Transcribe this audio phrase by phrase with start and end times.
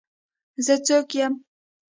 [0.65, 1.33] زه څوک يم.